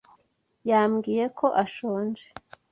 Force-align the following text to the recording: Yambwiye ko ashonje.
Yambwiye 0.69 1.25
ko 1.37 1.45
ashonje. 1.63 2.25